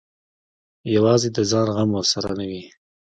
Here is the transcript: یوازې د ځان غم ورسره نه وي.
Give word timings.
یوازې 0.95 1.29
د 1.33 1.39
ځان 1.51 1.67
غم 1.75 1.89
ورسره 1.95 2.31
نه 2.39 2.45
وي. 2.49 2.63